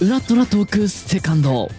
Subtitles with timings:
[0.00, 1.70] 裏トラトークセカンド。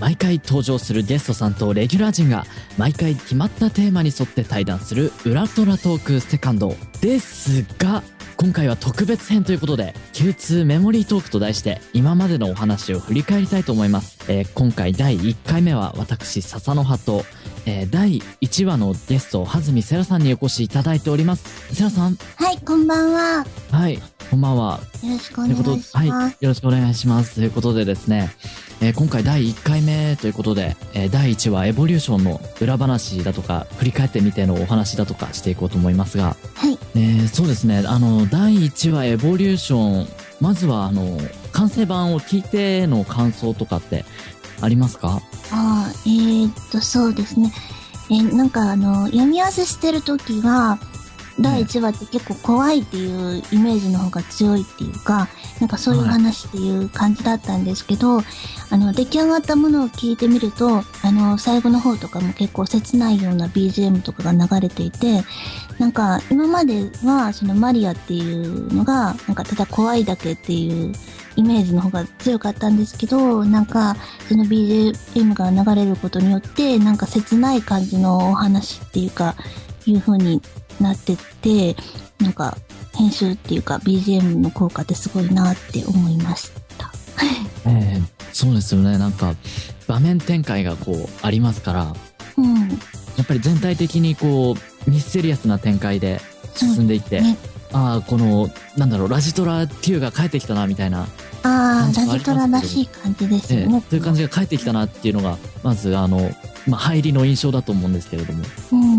[0.00, 2.44] 毎回登場するゲストさんとレギュラー陣が
[2.76, 6.74] 毎回決まったテーマに沿って対談する裏トラトークセカンド。
[7.00, 8.02] ですが
[8.36, 17.24] 今回は特別編ということで Q2 メモリートークと題して今までのお話を振り返りたいと思います、えー今回第1回目は私笹の葉と、
[17.66, 21.74] えー第1話のゲストはずみセラさんにお越しいただいております。
[21.74, 22.16] セラさん。
[22.36, 23.44] はい、こんばんは。
[23.70, 25.96] はいこんばんはよろしくお願いします。
[25.96, 27.34] はい、よろしくお願いします。
[27.34, 28.30] ということでですね、
[28.80, 36.78] えー今回第1回目ということで、えー第1話エボリューションの裏話だとか、振り返ってみてのお話だとかしていこうと思いますが、はい。
[36.94, 40.08] えーそうですね、あの、第1話エボリューション、
[40.40, 41.18] まずはあの、
[41.52, 44.04] 完成版を聞いての感想とかって
[44.60, 45.20] ありますか？
[45.50, 47.52] あーえー、っと、そうですね。
[48.10, 50.78] えーなんかあの、読み合わせしてるときは、
[51.38, 55.28] 第1話って結構怖いっていうイメージの方が強いっていうか、
[55.60, 58.20] なんかそういう話っていう感じだったんですけど、
[58.70, 65.22] あの、出来上がったものを聞いてみると、あの、最後の方とかも結構切ないような BGM とかが流れていて、
[65.78, 70.92] なんか今まではそのマリアっていうのが、なんかただ怖いだけっていう
[71.36, 73.96] イメージの方が強かったんですけど、なんか
[74.28, 79.36] その BGM が流れることによって、なんか切ない感じのお話っていうか、
[79.86, 80.42] いう風に
[80.80, 81.76] なってって、
[82.18, 82.56] なんか
[82.94, 86.92] 編集っていうか BGM の効果ってすごいなって思いました。
[87.66, 89.34] えーそうですよね、なんか、
[89.86, 91.94] 場面展開がこう、ありますから、
[92.36, 92.68] うん。
[92.68, 92.74] や
[93.22, 96.20] っぱり全体的にこう、ミステリアスな展開で
[96.54, 97.36] 進んでいって、ね、
[97.72, 101.06] ああ、この、なんだろう、ラジトラ Q が帰ってきたな、みたいな、
[101.42, 103.82] ああ、ラジトラらしい感じですええよね。
[103.88, 106.30] そういう感じが帰ってきたなっていうのが、まず、あの、
[106.66, 108.89] まあ、入りの印象だと思うんですけれども、うん。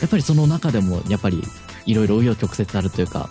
[0.00, 1.42] やっぱりその中でも、やっぱり、
[1.86, 3.28] いろいろ紆余曲折あるというか、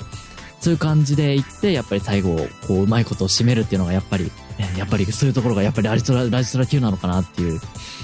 [0.59, 2.35] そういう感じでいって、やっぱり最後、
[2.68, 7.62] こう、うまいことを締めるっていうのが、やっぱり、えやっぱりそういうところが、やっぱりラジトラ、ラジトラ Q なのかなっていう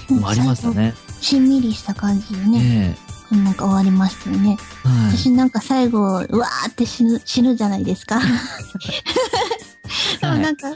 [0.09, 0.93] のもありましたね。
[1.19, 2.95] しんみりした感じでね、
[3.31, 4.57] えなんか終わりましたよね。
[4.85, 5.17] えはい。
[5.17, 8.21] 私なんか最後、うわーって死ぬ、死ぬじゃないですか。
[10.21, 10.69] でもなんか、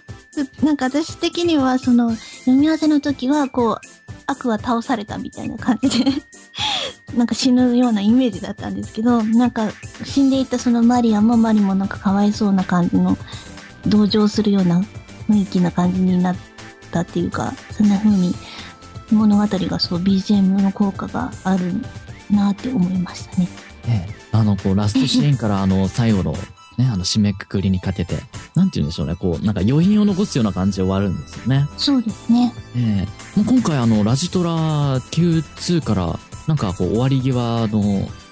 [0.63, 3.79] なんか私的には、その、読み合わせの時は、こう、
[4.27, 6.11] 悪は倒されたみたいな感じで、
[7.15, 9.69] なんか死ぬようなイメージだったんですけど、なんか
[10.03, 13.17] 死んでいったそのマリアもマリもなんかかわいそうな感じの、
[13.87, 14.81] 同情するような
[15.29, 16.35] 雰囲気な感じになっ
[16.91, 18.35] たっていうか、そんな風に
[19.11, 21.73] 物語がそう BGM の効果がある
[22.29, 23.47] なって思いましたね。
[23.87, 26.33] ええあの、こう、ラストシーンから、あの、最後の、
[26.77, 28.15] ね、あの、締めくくりにかけて、
[28.55, 31.65] なんて言うんでしょうね、こう、なんか余韻を残すような感じで終わるんですよね。
[31.77, 32.53] そうですね。
[32.75, 37.79] ええもう今回あの、ラジトラ Q2 から、なんかこう、終わり際の、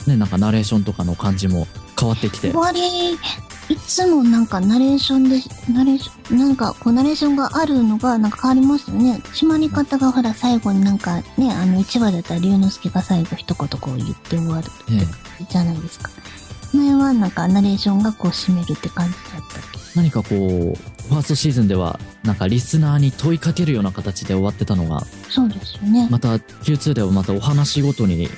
[0.08, 1.68] ね、なんかナレーションとかの感じも
[2.00, 5.40] 変わってきて終、わり、いつもなんかナレーションで、
[5.72, 9.22] ナレーション、なんかこうナレーションがあるのがなんか変わりましたよね。
[9.34, 14.96] 締まり方がほら最後になんかね、あの1話だったら龍之介が最後一言こう言って終わるえ
[15.42, 16.10] えじゃないですか。
[16.74, 19.77] 前はなんかナレーションがこう締めるって感じだったっけ？
[19.98, 20.40] 何かこう、
[21.10, 26.08] ファーストシーズンでは、なんかリスナーに問いかけるような形で終わってたのが、そうですよね。
[26.12, 28.30] また Q2 ではまたお話ごとに、ね、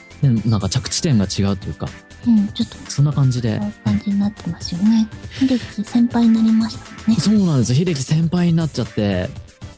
[0.46, 1.90] なんか着地点が違うというか、
[2.26, 5.08] うん、ちょっとそんな感じで、感じになってますよね。
[5.34, 7.18] 秀樹先輩になりましたね。
[7.18, 7.76] そうなんですよ。
[7.80, 9.30] 秀樹先輩になっちゃって、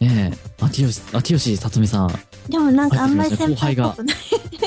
[0.02, 2.10] ええ秋吉、秋吉さとみさん、
[2.50, 4.18] でもなんかあんまり先輩っぽ後くない。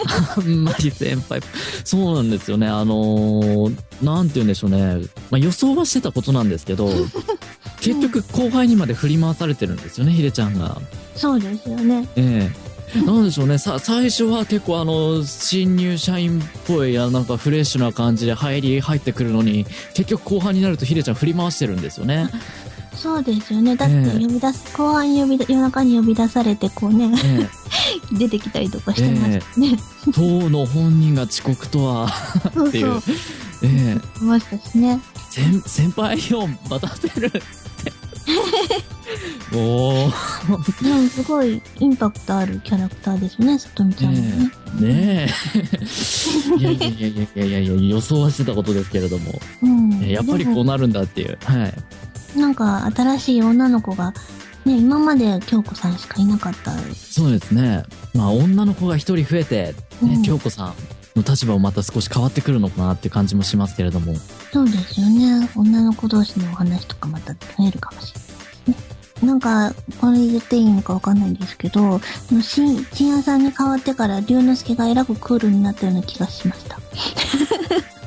[0.37, 1.41] あんまり先輩、
[1.85, 2.67] そうなんですよね。
[2.67, 5.07] あのーなんて言うんでしょうね。
[5.31, 6.91] まあ、予想はしてたことなんですけど、
[7.81, 10.81] 結局後輩にまで振り回されてるんですよね、秀ちゃんが。
[11.17, 12.09] そうですよね。
[12.17, 13.59] ええなんでしょうね。
[13.59, 22.29] さ、最初は結構あの、新入社員っぽい、あなんかフレッシュな感じで入り、入ってくるのに、結局後半になると秀ちゃん振り回してるんですよね。
[22.95, 23.75] そうですよね。
[23.75, 27.49] だってええ呼び出す、後半に呼び出、夜中に呼び出されてこうね、え
[28.13, 29.77] 出てきたりとかしてましたね。
[30.09, 32.09] え当の本人が遅刻とは、
[32.53, 33.15] そうっていうそう。。
[33.63, 35.01] ええいましたしね。
[35.31, 37.43] 先先輩を待たせるって。
[39.55, 40.85] おー。
[40.85, 44.51] でもすごいインパクトあるキャラクターですよね、さとみちゃんもね。
[44.81, 45.29] ねえ。
[46.59, 50.03] いやいやいやいやいや予想はしてたことですけれども、うん。
[50.03, 51.39] えやっぱりこうなるんだっていう。
[51.45, 52.39] はい。
[52.39, 54.13] なんか新しい女の子が、
[54.65, 56.73] ね、今まで京子さんしかいなかった。
[56.95, 57.85] そうですね。
[58.15, 60.75] まあ女の子が一人増えて、ねうん京子さん
[61.17, 64.15] の立場もまた少し変わってくるのかなって感じもしますけれども。
[64.53, 65.49] そうですよね。
[65.55, 69.27] 女の子同士のお話とかまた増えるかもしれないですね。
[69.27, 72.01] なんか、これ言っていいのかわかんないんですけど、
[72.43, 76.79] 新、新屋さんに変わってから、龍之介がえらくクールになったような気がしました。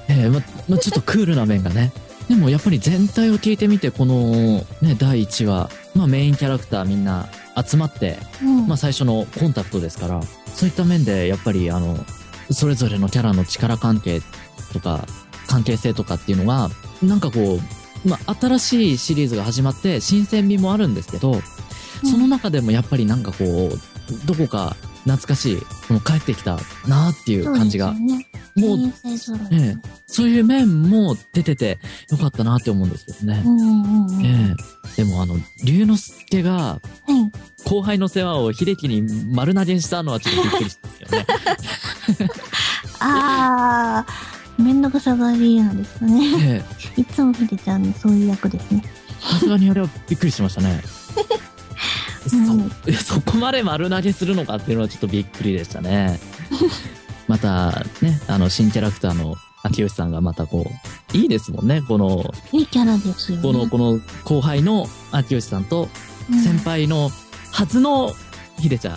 [0.10, 1.92] ええま、まちょっとクールな面がね、
[2.30, 8.68] でもやっぱり全体を聞いてみて、このね、第1話、まあメインキャラクターみんな集まって、うん。
[8.68, 10.22] まあ最初のコンタクトですから、
[10.54, 11.98] そういった面でやっぱりあの、
[12.52, 14.22] それぞれのキャラの力関係
[14.74, 15.06] とか、
[15.48, 16.70] 関係性とかっていうのが、
[17.02, 17.60] なんかこ
[18.06, 21.42] う、まあ新しいシリーズが始まって新鮮味もあるんですけど、
[22.04, 28.28] その中でもやっぱりなんかこう、どこか懐かしい、この帰ってきたなっていう感じが、そうね。
[28.56, 28.94] もう
[29.52, 33.44] ええそういう面も出ててよかったなって思うんですけどね。
[34.24, 34.56] え
[34.98, 37.32] えでもあの、龍之介がはい。
[37.66, 39.02] 後輩の世話を秀樹に
[39.34, 42.30] 丸投げしたのはちょっとびっくりしたんですよね。
[43.00, 46.22] あー、めんどくさがりなんですかね。
[46.42, 46.64] え
[46.98, 48.84] えいつもひでちゃんのそういう役ですね。
[49.20, 50.82] さすがにあれはびっくりしましたね。
[52.34, 56.20] うんそ、そこまで丸投げするのかっていうのはちょっとびっくりでしたね。
[57.28, 60.66] またね、あの、新キャラクターの秋吉さんがまたこ
[61.14, 61.82] う、いいですもんね。
[61.82, 63.44] この、いいキャラですよね。
[63.44, 65.90] この、この後輩の秋吉さんと
[66.30, 67.10] うん先輩の
[67.52, 68.12] はずの
[68.60, 68.94] ひでちゃ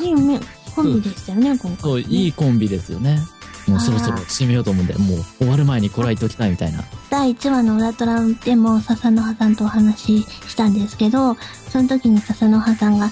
[0.00, 0.04] ん。
[0.04, 0.40] いいよね。
[0.74, 1.76] コンビでしたよね、今回、ね。
[1.80, 3.18] そう、いいコンビですよね。
[3.66, 6.84] もうそろそろ締めようと思うんで、もう終わる前にこれは言っときたいみたいな。
[7.10, 11.34] 第1話の裏トラでも笹の葉さんとお話ししたんですけど、
[11.70, 13.10] その時に笹の葉さんが、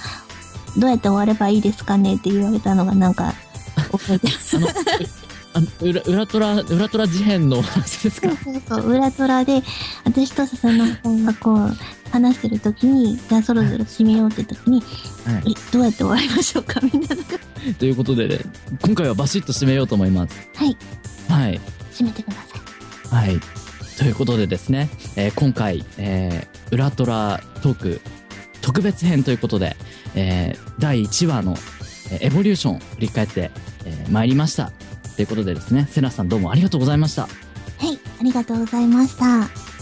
[0.77, 3.35] どうやって終わればいいですかねって言われたのがなんか、
[3.91, 4.59] 覚えてます。
[5.55, 8.29] あ裏裏トラ、裏トラ事変の話ですか？
[8.29, 9.63] そうそうそう、裏トラで、
[10.05, 11.77] 私と笹の葉さんがこう、
[12.11, 14.81] 話してる時に、じゃあそろそろ締めようって時に、
[15.25, 15.53] はい。
[15.53, 16.81] え、どうやって終わりましょうか？
[16.85, 17.75] みたいな。
[17.79, 18.39] ということで、ね、
[18.85, 20.35] 今回はバシッと締めようと思います。
[20.57, 20.77] はい、
[21.29, 21.61] はい。
[21.93, 22.41] 締めてくださ
[23.23, 23.31] い。
[23.33, 23.41] はい。
[23.97, 28.01] ということでですね、えー今回、えー、裏トラトーク
[28.61, 29.77] 特別編ということで、
[30.17, 31.57] えー第1話の、
[32.11, 33.51] えーエボリューションを振り返って、
[33.85, 34.73] えー参りました。
[35.17, 37.23] ということでですね、セナさんどうもありがとうございました。
[37.23, 37.29] は
[37.93, 39.74] い、ありがとうございました。